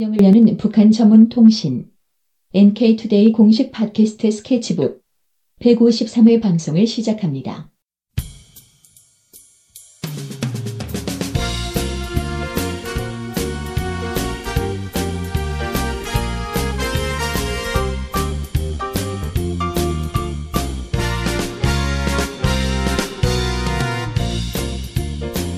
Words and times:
영을 0.00 0.22
여는 0.22 0.56
북한 0.58 0.92
전문 0.92 1.28
통신 1.28 1.90
NK투데이 2.54 3.32
공식 3.32 3.72
팟캐스트 3.72 4.30
스케치북 4.30 5.02
153회 5.60 6.40
방송을 6.40 6.86
시작합니다. 6.86 7.68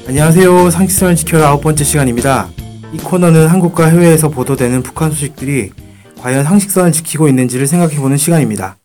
안녕하세요. 0.09 0.71
상식선을 0.71 1.17
지켜라 1.17 1.49
아홉 1.49 1.61
번째 1.61 1.85
시간입니다. 1.85 2.60
이 2.93 2.99
코너는 2.99 3.47
한국과 3.47 3.87
해외에서 3.87 4.31
보도되는 4.31 4.83
북한 4.83 5.11
소식들이 5.11 5.71
과연 6.19 6.43
상식선을 6.43 6.91
지키고 6.91 7.29
있는지를 7.29 7.69
생각해보는 7.69 8.17
시간입니다. 8.17 8.79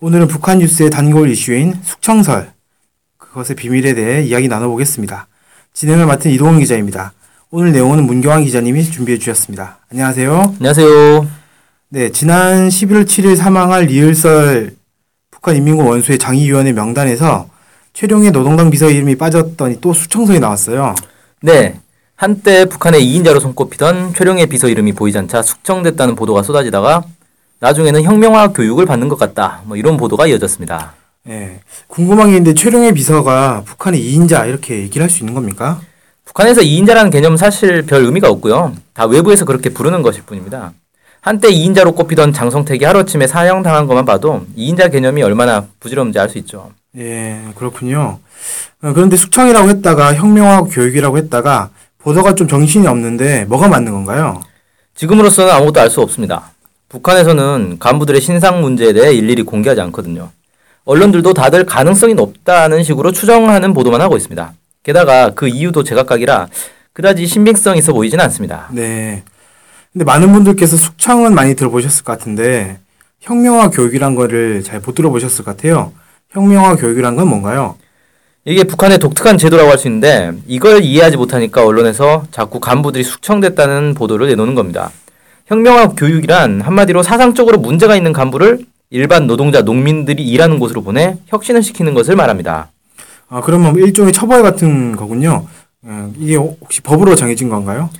오늘은 0.00 0.26
북한 0.26 0.58
뉴스의 0.58 0.88
단골 0.88 1.28
이슈인 1.28 1.74
숙청설, 1.82 2.50
그것의 3.18 3.56
비밀에 3.56 3.94
대해 3.94 4.22
이야기 4.22 4.48
나눠보겠습니다. 4.48 5.28
진행을 5.74 6.06
맡은 6.06 6.30
이동훈 6.30 6.60
기자입니다. 6.60 7.12
오늘 7.50 7.72
내용은 7.72 8.04
문경환 8.04 8.44
기자님이 8.44 8.84
준비해 8.84 9.18
주셨습니다. 9.18 9.78
안녕하세요. 9.90 10.54
안녕하세요. 10.56 11.28
네, 11.90 12.10
지난 12.10 12.70
11월 12.70 13.04
7일 13.04 13.36
사망할 13.36 13.84
리을설 13.84 14.74
북한 15.30 15.56
인민군 15.56 15.86
원수의 15.86 16.18
장의위원회 16.18 16.72
명단에서 16.72 17.50
최룡의 17.92 18.30
노동당 18.30 18.70
비서 18.70 18.88
이름이 18.88 19.16
빠졌더니 19.16 19.82
또 19.82 19.92
수청설이 19.92 20.40
나왔어요. 20.40 20.94
네. 21.42 21.78
한때 22.16 22.66
북한의 22.66 23.04
2인자로 23.04 23.40
손꼽히던 23.40 24.14
최룡의 24.14 24.46
비서 24.46 24.68
이름이 24.68 24.92
보이지 24.92 25.18
않자 25.18 25.42
숙청됐다는 25.42 26.14
보도가 26.14 26.42
쏟아지다가 26.42 27.02
나중에는 27.60 28.02
혁명화 28.02 28.48
교육을 28.48 28.86
받는 28.86 29.08
것 29.08 29.18
같다. 29.18 29.62
뭐 29.64 29.76
이런 29.76 29.96
보도가 29.96 30.26
이어졌습니다. 30.26 30.94
예. 31.28 31.60
궁금한 31.86 32.30
게 32.30 32.36
있는데 32.36 32.54
최룡의 32.54 32.94
비서가 32.94 33.62
북한의 33.64 34.00
2인자 34.00 34.48
이렇게 34.48 34.78
얘기를 34.80 35.02
할 35.04 35.10
수 35.10 35.20
있는 35.20 35.34
겁니까? 35.34 35.80
북한에서 36.24 36.60
2인자라는 36.60 37.12
개념은 37.12 37.36
사실 37.36 37.82
별 37.82 38.04
의미가 38.04 38.28
없고요. 38.30 38.74
다 38.94 39.06
외부에서 39.06 39.44
그렇게 39.44 39.70
부르는 39.70 40.02
것일 40.02 40.22
뿐입니다. 40.24 40.72
한때 41.20 41.48
2인자로 41.50 41.94
꼽히던 41.94 42.32
장성택이 42.32 42.84
하루아침에 42.84 43.26
사형당한 43.28 43.86
것만 43.86 44.04
봐도 44.04 44.44
2인자 44.56 44.90
개념이 44.90 45.22
얼마나 45.22 45.66
부질없는지 45.78 46.18
알 46.18 46.28
수 46.28 46.38
있죠. 46.38 46.72
예, 46.98 47.40
그렇군요. 47.56 48.18
어, 48.82 48.92
그런데 48.92 49.16
숙청이라고 49.16 49.68
했다가 49.68 50.14
혁명화 50.14 50.62
교육이라고 50.64 51.16
했다가 51.18 51.70
보도가 52.02 52.34
좀 52.34 52.48
정신이 52.48 52.86
없는데 52.86 53.44
뭐가 53.46 53.68
맞는 53.68 53.92
건가요? 53.92 54.40
지금으로서는 54.94 55.52
아무것도 55.52 55.80
알 55.80 55.90
수 55.90 56.00
없습니다. 56.00 56.50
북한에서는 56.88 57.78
간부들의 57.78 58.20
신상 58.20 58.60
문제에 58.60 58.92
대해 58.92 59.12
일일이 59.14 59.42
공개하지 59.42 59.80
않거든요. 59.82 60.30
언론들도 60.84 61.32
다들 61.32 61.64
가능성이 61.64 62.14
높다는 62.14 62.82
식으로 62.82 63.12
추정하는 63.12 63.72
보도만 63.72 64.00
하고 64.00 64.16
있습니다. 64.16 64.52
게다가 64.82 65.30
그 65.30 65.48
이유도 65.48 65.84
제각각이라 65.84 66.48
그다지 66.92 67.26
신빙성 67.26 67.76
있어 67.78 67.92
보이진 67.92 68.20
않습니다. 68.20 68.68
네. 68.72 69.22
근데 69.92 70.04
많은 70.04 70.32
분들께서 70.32 70.76
숙청은 70.76 71.34
많이 71.34 71.54
들어보셨을 71.54 72.04
것 72.04 72.18
같은데 72.18 72.78
혁명화 73.20 73.70
교육이란 73.70 74.14
거를 74.16 74.62
잘 74.64 74.80
못 74.84 74.94
들어보셨을 74.94 75.44
것 75.44 75.56
같아요. 75.56 75.92
혁명화 76.30 76.76
교육이란 76.76 77.14
건 77.14 77.28
뭔가요? 77.28 77.76
이게 78.44 78.64
북한의 78.64 78.98
독특한 78.98 79.38
제도라고 79.38 79.70
할 79.70 79.78
수 79.78 79.86
있는데 79.88 80.32
이걸 80.46 80.82
이해하지 80.82 81.16
못하니까 81.16 81.64
언론에서 81.64 82.24
자꾸 82.30 82.58
간부들이 82.60 83.04
숙청됐다는 83.04 83.94
보도를 83.94 84.28
내놓는 84.28 84.54
겁니다. 84.54 84.90
혁명화 85.46 85.88
교육이란 85.90 86.60
한마디로 86.60 87.02
사상적으로 87.02 87.58
문제가 87.58 87.96
있는 87.96 88.12
간부를 88.12 88.64
일반 88.90 89.26
노동자, 89.26 89.62
농민들이 89.62 90.24
일하는 90.24 90.58
곳으로 90.58 90.82
보내 90.82 91.16
혁신을 91.26 91.62
시키는 91.62 91.94
것을 91.94 92.16
말합니다. 92.16 92.70
아, 93.28 93.40
그러면 93.40 93.74
일종의 93.76 94.12
처벌 94.12 94.42
같은 94.42 94.96
거군요. 94.96 95.46
어, 95.82 96.12
이게 96.18 96.36
혹시 96.36 96.80
법으로 96.80 97.14
정해진 97.16 97.48
건가요? 97.48 97.90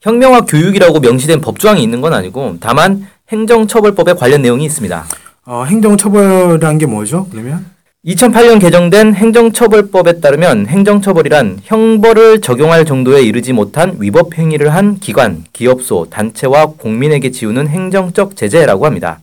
혁명화 0.00 0.42
교육이라고 0.42 1.00
명시된 1.00 1.40
법조항이 1.40 1.82
있는 1.82 2.00
건 2.00 2.14
아니고 2.14 2.56
다만 2.60 3.06
행정처벌법에 3.28 4.14
관련 4.14 4.42
내용이 4.42 4.64
있습니다. 4.64 5.04
어, 5.46 5.64
행정처벌이란 5.64 6.78
게 6.78 6.86
뭐죠? 6.86 7.26
그러면? 7.30 7.66
2008년 8.06 8.58
개정된 8.58 9.14
행정처벌법에 9.14 10.20
따르면 10.20 10.68
행정처벌이란 10.68 11.60
형벌을 11.62 12.40
적용할 12.40 12.86
정도에 12.86 13.20
이르지 13.20 13.52
못한 13.52 13.96
위법 13.98 14.38
행위를 14.38 14.72
한 14.72 14.98
기관, 14.98 15.44
기업소, 15.52 16.06
단체와 16.08 16.72
공민에게 16.78 17.30
지우는 17.30 17.68
행정적 17.68 18.36
제재라고 18.36 18.86
합니다. 18.86 19.20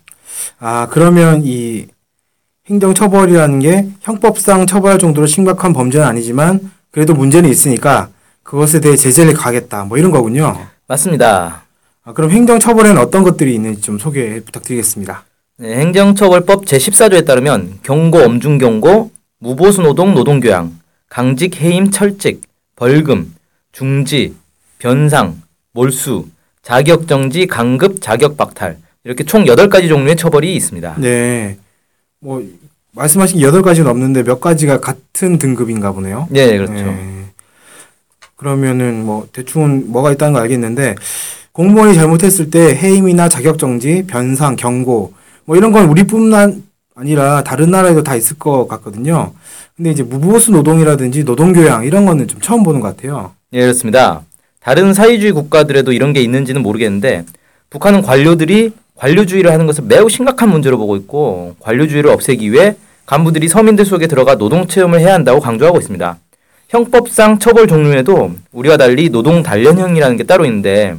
아, 0.59 0.87
그러면 0.91 1.41
이 1.43 1.87
행정처벌이라는 2.69 3.59
게 3.59 3.87
형법상 4.01 4.67
처벌할 4.67 4.99
정도로 4.99 5.25
심각한 5.25 5.73
범죄는 5.73 6.05
아니지만 6.05 6.71
그래도 6.91 7.15
문제는 7.15 7.49
있으니까 7.49 8.09
그것에 8.43 8.79
대해 8.79 8.95
제재를 8.95 9.33
가겠다. 9.33 9.85
뭐 9.85 9.97
이런 9.97 10.11
거군요. 10.11 10.55
맞습니다. 10.87 11.63
아, 12.03 12.13
그럼 12.13 12.29
행정처벌에는 12.29 13.01
어떤 13.01 13.23
것들이 13.23 13.55
있는지 13.55 13.81
좀 13.81 13.97
소개 13.97 14.39
부탁드리겠습니다. 14.41 15.25
네, 15.59 15.75
행정처벌법 15.79 16.65
제14조에 16.65 17.25
따르면 17.25 17.79
경고, 17.81 18.19
엄중경고, 18.19 19.09
무보수노동, 19.39 20.13
노동교양, 20.13 20.79
강직, 21.09 21.59
해임, 21.59 21.89
철직, 21.89 22.41
벌금, 22.75 23.33
중지, 23.71 24.35
변상, 24.77 25.41
몰수, 25.73 26.27
자격정지, 26.61 27.47
강급, 27.47 28.01
자격박탈 28.01 28.77
이렇게 29.03 29.23
총 29.23 29.45
8가지 29.45 29.87
종류의 29.87 30.15
처벌이 30.15 30.55
있습니다. 30.55 30.97
네. 30.99 31.57
뭐 32.19 32.43
말씀하신 32.91 33.41
여덟 33.41 33.63
가지는 33.63 33.89
없는데 33.89 34.23
몇 34.23 34.39
가지가 34.39 34.79
같은 34.79 35.39
등급인가 35.39 35.91
보네요. 35.91 36.27
네, 36.29 36.55
그렇죠. 36.55 36.73
네. 36.73 37.25
그러면은 38.35 39.03
뭐 39.03 39.27
대충은 39.31 39.91
뭐가 39.91 40.11
있다는 40.11 40.33
거 40.33 40.39
알겠는데 40.39 40.95
공무원이 41.51 41.95
잘못했을 41.95 42.51
때 42.51 42.75
해임이나 42.75 43.29
자격정지, 43.29 44.05
변상, 44.05 44.55
경고 44.55 45.13
뭐 45.47 45.55
이런 45.55 45.71
건 45.71 45.85
우리뿐만 45.85 46.63
아니라 46.93 47.41
다른 47.41 47.71
나라에도 47.71 48.03
다 48.03 48.15
있을 48.15 48.37
것 48.37 48.67
같거든요. 48.67 49.31
근데 49.75 49.91
이제 49.91 50.03
무보수 50.03 50.51
노동이라든지 50.51 51.23
노동 51.23 51.53
교양 51.53 51.85
이런 51.85 52.05
거는 52.05 52.27
좀 52.27 52.41
처음 52.41 52.63
보는 52.63 52.81
것 52.81 52.95
같아요. 52.95 53.31
예, 53.53 53.61
그렇습니다. 53.61 54.23
다른 54.59 54.93
사회주의 54.93 55.31
국가들에도 55.31 55.93
이런 55.93 56.11
게 56.11 56.21
있는지는 56.21 56.61
모르겠는데 56.61 57.23
북한은 57.69 58.01
관료들이 58.01 58.73
관료주의를 58.95 59.51
하는 59.51 59.65
것을 59.67 59.85
매우 59.85 60.09
심각한 60.09 60.49
문제로 60.49 60.77
보고 60.77 60.97
있고 60.97 61.55
관료주의를 61.59 62.09
없애기 62.09 62.51
위해 62.51 62.75
간부들이 63.05 63.47
서민들 63.47 63.85
속에 63.85 64.07
들어가 64.07 64.35
노동 64.37 64.67
체험을 64.67 64.99
해야 64.99 65.13
한다고 65.13 65.39
강조하고 65.39 65.77
있습니다. 65.77 66.17
형법상 66.67 67.39
처벌 67.39 67.67
종류에도 67.67 68.31
우리와 68.51 68.75
달리 68.75 69.09
노동 69.09 69.43
단련형이라는 69.43 70.17
게 70.17 70.23
따로 70.25 70.43
있는데 70.43 70.95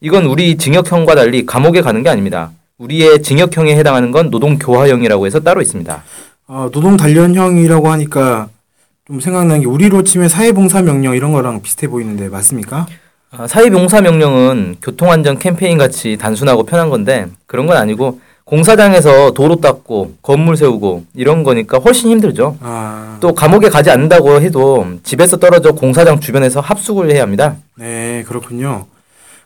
이건 0.00 0.24
우리 0.24 0.56
징역형과 0.56 1.14
달리 1.14 1.44
감옥에 1.44 1.82
가는 1.82 2.02
게 2.02 2.08
아닙니다. 2.08 2.52
우리의 2.82 3.22
징역형에 3.22 3.76
해당하는 3.76 4.10
건 4.10 4.30
노동 4.30 4.58
교화형이라고 4.58 5.26
해서 5.26 5.40
따로 5.40 5.60
있습니다. 5.60 6.02
어, 6.48 6.68
노동 6.72 6.96
단련형이라고 6.96 7.88
하니까 7.88 8.48
좀 9.06 9.20
생각나는 9.20 9.60
게 9.60 9.66
우리로 9.66 10.02
치면 10.02 10.28
사회봉사명령 10.28 11.14
이런 11.14 11.32
거랑 11.32 11.62
비슷해 11.62 11.86
보이는데 11.86 12.28
맞습니까? 12.28 12.86
아, 13.30 13.46
사회봉사명령은 13.46 14.76
교통안전 14.82 15.38
캠페인 15.38 15.78
같이 15.78 16.16
단순하고 16.18 16.64
편한 16.64 16.90
건데 16.90 17.26
그런 17.46 17.66
건 17.66 17.76
아니고 17.76 18.20
공사장에서 18.44 19.30
도로 19.30 19.56
닦고 19.56 20.14
건물 20.20 20.56
세우고 20.56 21.04
이런 21.14 21.44
거니까 21.44 21.78
훨씬 21.78 22.10
힘들죠. 22.10 22.58
아, 22.60 23.16
또 23.20 23.32
감옥에 23.32 23.68
가지 23.68 23.90
않는다고 23.90 24.40
해도 24.40 24.86
집에서 25.04 25.36
떨어져 25.36 25.72
공사장 25.72 26.18
주변에서 26.18 26.60
합숙을 26.60 27.12
해야 27.12 27.22
합니다. 27.22 27.56
네, 27.76 28.24
그렇군요. 28.26 28.86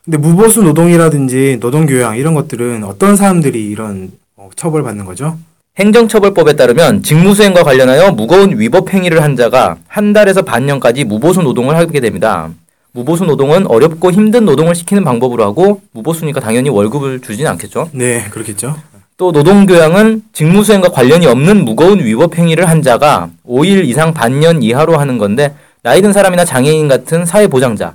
근데 0.06 0.18
무보수 0.18 0.62
노동이라든지 0.62 1.58
노동교양 1.60 2.16
이런 2.16 2.34
것들은 2.34 2.84
어떤 2.84 3.16
사람들이 3.16 3.66
이런 3.68 4.12
어, 4.36 4.48
처벌받는 4.54 5.04
거죠? 5.04 5.36
행정처벌법에 5.78 6.54
따르면 6.54 7.02
직무수행과 7.02 7.64
관련하여 7.64 8.12
무거운 8.12 8.58
위법 8.58 8.94
행위를 8.94 9.22
한 9.22 9.34
자가 9.34 9.76
한 9.88 10.12
달에서 10.12 10.42
반년까지 10.42 11.02
무보수 11.04 11.42
노동을 11.42 11.76
하게 11.76 11.98
됩니다. 11.98 12.50
무보수 12.92 13.24
노동은 13.24 13.66
어렵고 13.66 14.12
힘든 14.12 14.44
노동을 14.44 14.76
시키는 14.76 15.02
방법으로 15.02 15.44
하고 15.44 15.82
무보수니까 15.90 16.40
당연히 16.40 16.70
월급을 16.70 17.20
주진 17.20 17.48
않겠죠. 17.48 17.90
네, 17.92 18.24
그렇겠죠. 18.30 18.76
또 19.16 19.32
노동교양은 19.32 20.22
직무수행과 20.32 20.90
관련이 20.90 21.26
없는 21.26 21.64
무거운 21.64 21.98
위법 21.98 22.38
행위를 22.38 22.68
한 22.68 22.80
자가 22.80 23.30
5일 23.46 23.84
이상 23.86 24.14
반년 24.14 24.62
이하로 24.62 24.96
하는 24.98 25.18
건데 25.18 25.54
나이 25.82 26.00
든 26.00 26.12
사람이나 26.12 26.44
장애인 26.44 26.86
같은 26.86 27.26
사회보장자, 27.26 27.94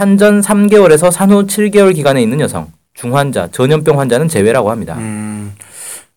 산전 0.00 0.42
3개월에서 0.42 1.10
산후 1.10 1.46
7개월 1.46 1.94
기간에 1.94 2.20
있는 2.20 2.38
여성, 2.40 2.66
중환자, 2.92 3.48
전염병 3.50 3.98
환자는 3.98 4.28
제외라고 4.28 4.70
합니다. 4.70 4.94
음, 4.98 5.54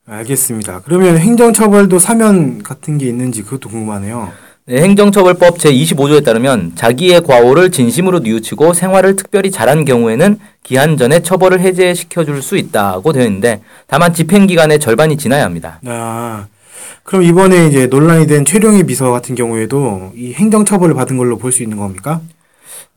알겠습니다. 0.05 0.81
그러면 0.83 1.17
행정처벌도 1.17 1.97
사면 1.97 2.61
같은 2.61 2.97
게 2.97 3.07
있는지 3.07 3.41
그것도 3.41 3.69
궁금하네요. 3.69 4.33
네, 4.65 4.81
행정처벌법 4.81 5.59
제25조에 5.59 6.25
따르면 6.25 6.73
자기의 6.75 7.21
과오를 7.23 7.71
진심으로 7.71 8.19
뉘우치고 8.19 8.73
생활을 8.73 9.15
특별히 9.15 9.49
잘한 9.49 9.85
경우에는 9.85 10.39
기한 10.63 10.97
전에 10.97 11.21
처벌을 11.21 11.61
해제시켜 11.61 12.25
줄 12.25 12.41
수 12.41 12.57
있다고 12.57 13.13
되어 13.13 13.23
있는데 13.27 13.61
다만 13.87 14.13
집행 14.13 14.45
기간의 14.45 14.79
절반이 14.79 15.15
지나야 15.15 15.45
합니다. 15.45 15.79
아, 15.85 16.47
그럼 17.03 17.23
이번에 17.23 17.67
이제 17.67 17.87
논란이 17.87 18.27
된 18.27 18.43
최룡희 18.43 18.83
비서 18.83 19.09
같은 19.09 19.35
경우에도 19.35 20.11
이 20.17 20.33
행정처벌을 20.33 20.95
받은 20.95 21.15
걸로 21.15 21.37
볼 21.37 21.53
수 21.53 21.63
있는 21.63 21.77
겁니까? 21.77 22.19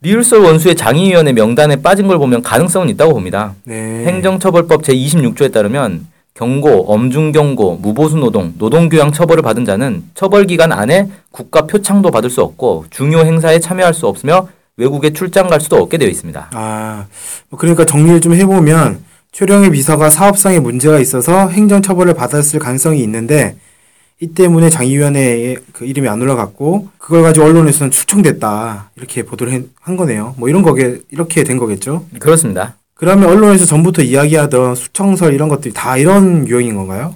리을솔 0.03 0.41
원수의 0.41 0.75
장의위원회 0.75 1.31
명단에 1.31 1.77
빠진 1.77 2.07
걸 2.07 2.17
보면 2.17 2.41
가능성은 2.43 2.89
있다고 2.89 3.13
봅니다. 3.13 3.55
네. 3.63 4.03
행정처벌법 4.05 4.83
제26조에 4.83 5.51
따르면 5.51 6.07
경고, 6.33 6.91
엄중경고, 6.91 7.77
무보수 7.81 8.17
노동, 8.17 8.53
노동교양 8.57 9.13
처벌을 9.13 9.41
받은 9.43 9.63
자는 9.63 10.03
처벌기간 10.13 10.73
안에 10.73 11.07
국가 11.31 11.61
표창도 11.61 12.11
받을 12.11 12.29
수 12.29 12.41
없고 12.41 12.85
중요 12.89 13.19
행사에 13.19 13.59
참여할 13.59 13.93
수 13.93 14.07
없으며 14.07 14.49
외국에 14.75 15.13
출장 15.13 15.47
갈 15.47 15.61
수도 15.61 15.77
없게 15.77 15.97
되어 15.97 16.09
있습니다. 16.09 16.49
아, 16.51 17.05
뭐 17.49 17.57
그러니까 17.57 17.85
정리를 17.85 18.19
좀 18.19 18.33
해보면 18.33 18.99
최룡희 19.31 19.69
비서가 19.69 20.09
사업상에 20.09 20.59
문제가 20.59 20.99
있어서 20.99 21.47
행정처벌을 21.47 22.13
받았을 22.13 22.59
가능성이 22.59 23.01
있는데 23.03 23.55
이 24.19 24.27
때문에 24.27 24.69
장의위원회에 24.69 25.57
그 25.73 25.85
이름이 25.85 26.07
안 26.07 26.21
올라갔고 26.21 26.87
그걸 26.97 27.23
가지고 27.23 27.47
언론에서는 27.47 27.91
추청됐다 27.91 28.91
이렇게 28.95 29.23
보도를 29.23 29.53
해- 29.53 29.63
한 29.81 29.97
거네요. 29.97 30.35
뭐 30.37 30.47
이런 30.49 30.61
거게 30.61 30.99
이렇게 31.11 31.43
된 31.43 31.57
거겠죠. 31.57 32.05
그렇습니다. 32.19 32.75
그러면 32.93 33.29
언론에서 33.29 33.65
전부터 33.65 34.01
이야기하던 34.03 34.75
수청설 34.75 35.33
이런 35.33 35.49
것들이 35.49 35.73
다 35.73 35.97
이런 35.97 36.47
유형인 36.47 36.75
건가요? 36.75 37.15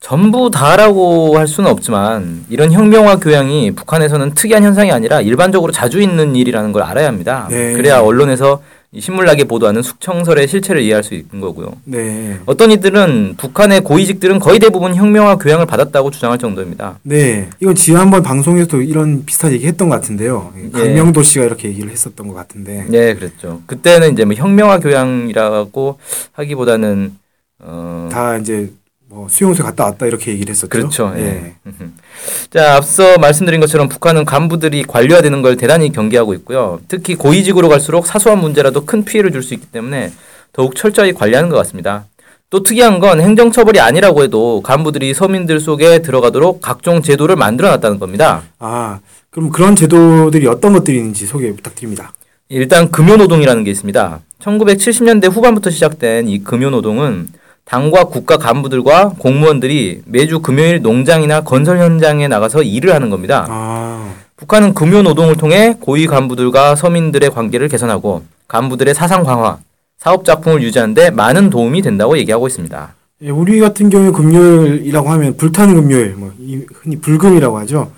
전부 0.00 0.50
다라고 0.50 1.36
할 1.38 1.46
수는 1.46 1.70
없지만 1.70 2.44
이런 2.48 2.72
혁명화 2.72 3.16
교양이 3.16 3.70
북한에서는 3.72 4.32
특이한 4.34 4.62
현상이 4.64 4.90
아니라 4.90 5.20
일반적으로 5.20 5.70
자주 5.70 6.00
있는 6.00 6.34
일이라는 6.34 6.72
걸 6.72 6.82
알아야 6.82 7.06
합니다. 7.08 7.46
네. 7.50 7.72
그래야 7.74 8.00
언론에서 8.00 8.62
이 8.62 8.81
신물나게 8.98 9.44
보도하는 9.44 9.82
숙청설의 9.82 10.46
실체를 10.48 10.82
이해할 10.82 11.02
수 11.02 11.14
있는 11.14 11.40
거고요. 11.40 11.72
네. 11.84 12.38
어떤 12.44 12.70
이들은 12.70 13.36
북한의 13.38 13.80
고위직들은 13.82 14.38
거의 14.38 14.58
대부분 14.58 14.94
혁명화 14.94 15.36
교양을 15.36 15.64
받았다고 15.64 16.10
주장할 16.10 16.38
정도입니다. 16.38 16.98
네. 17.02 17.48
이건 17.60 17.74
지난번 17.74 18.22
방송에서도 18.22 18.82
이런 18.82 19.24
비슷한 19.24 19.52
얘기 19.52 19.66
했던 19.66 19.88
것 19.88 19.94
같은데요. 19.96 20.52
예. 20.62 20.70
강명도 20.70 21.22
씨가 21.22 21.44
이렇게 21.46 21.68
얘기를 21.68 21.90
했었던 21.90 22.28
것 22.28 22.34
같은데. 22.34 22.84
네, 22.88 23.14
그랬죠. 23.14 23.62
그때는 23.66 24.12
이제 24.12 24.26
뭐 24.26 24.34
혁명화 24.34 24.80
교양이라고 24.80 25.98
하기보다는 26.32 27.16
어 27.64 28.08
다 28.12 28.36
이제 28.36 28.70
뭐 29.12 29.28
수용소에 29.28 29.62
갔다 29.62 29.84
왔다 29.84 30.06
이렇게 30.06 30.30
얘기를 30.32 30.50
했었죠. 30.52 30.68
그렇죠. 30.70 31.12
예. 31.16 31.20
예. 31.66 31.72
자, 32.50 32.76
앞서 32.76 33.18
말씀드린 33.18 33.60
것처럼 33.60 33.90
북한은 33.90 34.24
간부들이 34.24 34.84
관료화되는 34.84 35.42
걸 35.42 35.58
대단히 35.58 35.92
경계하고 35.92 36.32
있고요. 36.34 36.80
특히 36.88 37.14
고위직으로 37.14 37.68
갈수록 37.68 38.06
사소한 38.06 38.40
문제라도 38.40 38.86
큰 38.86 39.04
피해를 39.04 39.30
줄 39.30 39.42
수 39.42 39.52
있기 39.52 39.66
때문에 39.66 40.12
더욱 40.54 40.76
철저히 40.76 41.12
관리하는 41.12 41.50
것 41.50 41.56
같습니다. 41.56 42.06
또 42.48 42.62
특이한 42.62 43.00
건 43.00 43.20
행정처벌이 43.20 43.80
아니라고 43.80 44.22
해도 44.22 44.62
간부들이 44.62 45.12
서민들 45.12 45.60
속에 45.60 46.00
들어가도록 46.00 46.62
각종 46.62 47.02
제도를 47.02 47.36
만들어 47.36 47.68
놨다는 47.68 47.98
겁니다. 47.98 48.44
아, 48.60 49.00
그럼 49.30 49.50
그런 49.50 49.76
제도들이 49.76 50.46
어떤 50.46 50.72
것들이 50.72 50.96
있는지 50.98 51.26
소개 51.26 51.52
부탁드립니다. 51.52 52.12
일단 52.48 52.90
금요노동이라는 52.90 53.64
게 53.64 53.70
있습니다. 53.72 54.20
1970년대 54.40 55.30
후반부터 55.30 55.70
시작된 55.70 56.28
이 56.28 56.44
금요노동은 56.44 57.28
당과 57.64 58.04
국가 58.04 58.36
간부들과 58.36 59.14
공무원들이 59.18 60.02
매주 60.06 60.40
금요일 60.40 60.82
농장이나 60.82 61.42
건설 61.42 61.78
현장에 61.78 62.28
나가서 62.28 62.62
일을 62.62 62.92
하는 62.94 63.08
겁니다. 63.08 63.46
아, 63.48 64.12
북한은 64.36 64.74
금요 64.74 65.02
노동을 65.02 65.36
통해 65.36 65.76
고위 65.80 66.06
간부들과 66.06 66.74
서민들의 66.74 67.30
관계를 67.30 67.68
개선하고 67.68 68.24
간부들의 68.48 68.94
사상 68.94 69.22
강화, 69.22 69.58
사업 69.98 70.24
작품을 70.24 70.62
유지하는데 70.62 71.10
많은 71.10 71.48
도움이 71.48 71.80
된다고 71.82 72.18
얘기하고 72.18 72.48
있습니다. 72.48 72.94
예, 73.22 73.30
우리 73.30 73.60
같은 73.60 73.88
경우에 73.88 74.10
금요일이라고 74.10 75.08
하면 75.10 75.36
불타는 75.36 75.76
금요일, 75.76 76.14
뭐 76.16 76.32
이- 76.40 76.66
흔히 76.74 76.96
불금이라고 77.00 77.56
하죠. 77.60 77.92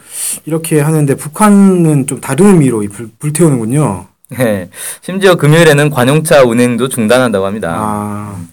이렇게 0.45 0.81
하는데 0.81 1.15
북한은 1.17 2.07
좀 2.07 2.21
다른 2.21 2.47
의미로 2.49 2.83
이 2.83 2.89
불, 2.89 3.09
불태우는군요. 3.19 4.05
예, 4.39 4.69
심지어 5.03 5.35
금요일에는 5.35 5.91
관용차 5.91 6.43
운행도 6.45 6.89
중단한다고 6.89 7.45
합니다. 7.45 7.77
아, 7.79 8.45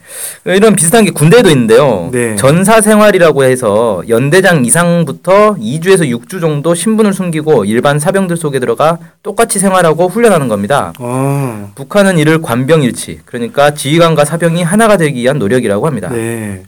이런 0.46 0.76
비슷한 0.76 1.06
게 1.06 1.12
군대에도 1.12 1.50
있는데요. 1.50 2.10
네. 2.12 2.36
전사 2.36 2.82
생활이라고 2.82 3.46
해서 3.46 4.04
연대장 4.10 4.66
이상부터 4.66 5.56
2주에서 5.56 6.02
6주 6.02 6.42
정도 6.42 6.76
신분을 6.76 7.14
숨기고 7.14 7.64
일반 7.66 8.00
사병들 8.00 8.36
속에 8.36 8.60
들어가 8.60 9.00
똑같이 9.24 9.60
생활하고 9.60 10.10
훈련하는 10.10 10.50
겁니다. 10.50 10.92
어, 11.00 11.72
북한은 11.76 12.18
이를 12.18 12.42
관병일치, 12.42 13.22
그러니까 13.26 13.74
지휘관과 13.74 14.26
사병이 14.26 14.64
하나가 14.64 14.98
되기 14.98 15.22
위한 15.22 15.40
노력이라고 15.40 15.88
합니다. 15.88 16.10
네. 16.10 16.64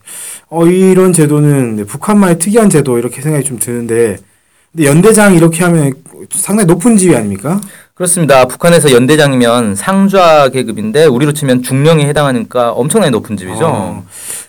어, 0.49 0.65
이런 0.65 1.11
제도는 1.11 1.75
네, 1.75 1.83
북한만의 1.83 2.39
특이한 2.39 2.69
제도 2.69 2.97
이렇게 2.97 3.21
생각이 3.21 3.43
좀 3.43 3.59
드는데, 3.59 4.17
근데 4.71 4.87
연대장 4.87 5.35
이렇게 5.35 5.63
하면 5.65 5.93
상당히 6.31 6.67
높은 6.67 6.95
지위 6.95 7.15
아닙니까? 7.15 7.59
그렇습니다. 7.95 8.45
북한에서 8.45 8.91
연대장이면 8.91 9.75
상좌 9.75 10.49
계급인데 10.49 11.05
우리로 11.05 11.31
치면 11.33 11.61
중령에 11.61 12.07
해당하니까 12.07 12.71
엄청나게 12.71 13.11
높은 13.11 13.37
집이죠. 13.37 13.65
어, 13.67 14.03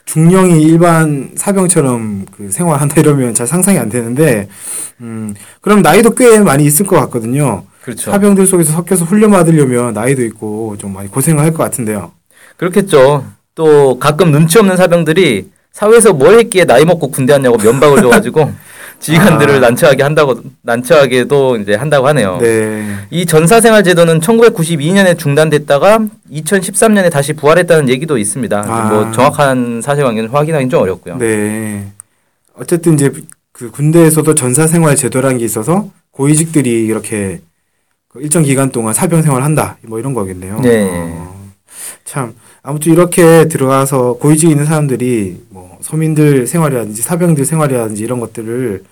중령이 0.06 0.62
일반 0.62 1.32
사병처럼 1.36 2.24
그 2.34 2.50
생활한다 2.50 3.00
이러면 3.00 3.34
잘 3.34 3.46
상상이 3.46 3.78
안 3.78 3.90
되는데, 3.90 4.48
음, 5.02 5.34
그럼 5.60 5.82
나이도 5.82 6.14
꽤 6.14 6.38
많이 6.40 6.64
있을 6.64 6.86
것 6.86 6.96
같거든요. 7.00 7.64
그렇죠. 7.82 8.10
사병들 8.12 8.46
속에서 8.46 8.72
섞여서 8.72 9.04
훈련 9.04 9.30
받으려면 9.30 9.92
나이도 9.92 10.24
있고 10.24 10.76
좀 10.78 10.94
많이 10.94 11.10
고생을 11.10 11.44
할 11.44 11.52
것 11.52 11.62
같은데요. 11.64 12.12
그렇겠죠. 12.56 13.26
또 13.54 13.98
가끔 13.98 14.30
눈치 14.32 14.58
없는 14.58 14.78
사병들이 14.78 15.50
사회에서 15.70 16.14
뭘 16.14 16.38
했기에 16.38 16.64
나이 16.64 16.84
먹고 16.86 17.10
군대 17.10 17.34
왔냐고 17.34 17.58
면박을 17.58 18.00
줘가지고 18.00 18.52
지휘관들을 19.00 19.56
아. 19.56 19.58
난처하게 19.60 20.02
한다고 20.02 20.40
난처하게도 20.62 21.56
이제 21.58 21.74
한다고 21.74 22.06
하네요. 22.08 22.38
네. 22.40 22.96
이 23.10 23.26
전사생활제도는 23.26 24.20
1992년에 24.20 25.18
중단됐다가 25.18 26.00
2013년에 26.32 27.10
다시 27.10 27.32
부활했다는 27.34 27.88
얘기도 27.88 28.18
있습니다. 28.18 28.64
아. 28.66 28.88
뭐 28.88 29.10
정확한 29.12 29.82
사실관계는 29.82 30.30
확인하기는 30.30 30.70
좀 30.70 30.82
어렵고요. 30.82 31.18
네. 31.18 31.86
어쨌든 32.54 32.94
이제 32.94 33.12
그 33.52 33.70
군대에서도 33.70 34.34
전사 34.34 34.66
생활 34.66 34.96
제도라는 34.96 35.38
게 35.38 35.44
있어서 35.44 35.88
고위직들이 36.12 36.86
이렇게 36.86 37.40
그 38.08 38.20
일정 38.20 38.42
기간 38.42 38.70
동안 38.70 38.94
사병 38.94 39.22
생활을 39.22 39.44
한다. 39.44 39.76
뭐 39.82 39.98
이런 39.98 40.14
거겠네요. 40.14 40.60
네. 40.60 40.88
어, 40.90 41.50
참 42.04 42.34
아무튼 42.66 42.92
이렇게 42.92 43.46
들어가서 43.46 44.14
고위직에 44.14 44.50
있는 44.50 44.64
사람들이 44.64 45.36
뭐 45.50 45.76
서민들 45.82 46.46
생활이라든지 46.46 47.02
사병들 47.02 47.44
생활이라든지 47.44 48.02
이런 48.02 48.20
것들을 48.20 48.82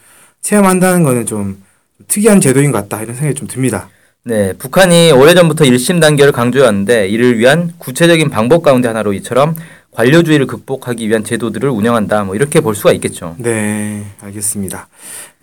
체험한다는 0.43 1.03
거는 1.03 1.25
좀 1.25 1.63
특이한 2.07 2.43
제도인 2.43 2.71
것 2.71 2.83
같다 2.83 3.03
이런 3.03 3.17
생각이 3.17 3.35
좀 3.35 3.49
듭니다. 3.49 3.89
네, 4.25 4.53
북한이 4.53 5.13
오래전부터 5.13 5.65
일심 5.65 6.01
단계를 6.01 6.33
강조해왔는데 6.33 7.09
이를 7.09 7.39
위한 7.39 7.73
구체적인 7.79 8.29
방법 8.29 8.63
가운데 8.63 8.89
하나로 8.89 9.15
이처럼 9.15 9.57
관료주의를 9.93 10.47
극복하기 10.47 11.09
위한 11.09 11.25
제도들을 11.25 11.71
운영한다. 11.71 12.25
뭐 12.25 12.35
이렇게 12.35 12.61
볼 12.61 12.75
수가 12.75 12.93
있겠죠. 12.93 13.37
네, 13.39 14.05
알겠습니다. 14.21 14.87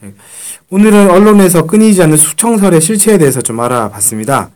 네. 0.01 0.13
오늘은 0.69 1.09
언론에서 1.09 1.65
끊이지 1.65 2.03
않는 2.03 2.15
수청설의 2.17 2.79
실체에 2.79 3.17
대해서 3.17 3.41
좀 3.41 3.59
알아봤습니다. 3.59 4.51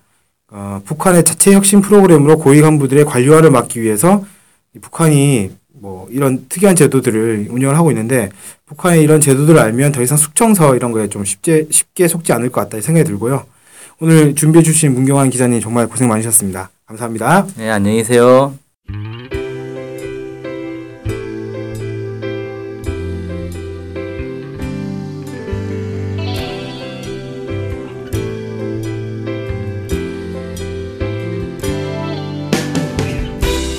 어, 0.55 0.81
북한의 0.85 1.23
자체 1.23 1.51
혁신 1.53 1.81
프로그램으로 1.81 2.37
고위 2.37 2.61
간부들의 2.61 3.05
관료화를 3.05 3.49
막기 3.49 3.81
위해서 3.81 4.23
이 4.75 4.79
북한이 4.79 5.49
뭐 5.73 6.07
이런 6.11 6.45
특이한 6.47 6.75
제도들을 6.75 7.47
운영을 7.49 7.75
하고 7.75 7.89
있는데 7.89 8.29
북한의 8.67 9.01
이런 9.01 9.19
제도들을 9.19 9.59
알면 9.59 9.91
더 9.91 10.03
이상 10.03 10.15
숙청서 10.15 10.75
이런 10.75 10.91
거에 10.91 11.09
좀 11.09 11.25
쉽게 11.25 11.67
쉽게 11.71 12.07
속지 12.07 12.31
않을 12.33 12.51
것 12.51 12.61
같다 12.61 12.77
이 12.77 12.81
생각이 12.81 13.03
들고요. 13.03 13.45
오늘 13.99 14.35
준비해 14.35 14.61
주신 14.61 14.93
문경환 14.93 15.31
기자님 15.31 15.59
정말 15.59 15.87
고생 15.87 16.07
많으셨습니다. 16.07 16.69
감사합니다. 16.85 17.47
네, 17.57 17.69
안녕히 17.71 17.97
계세요. 17.97 18.53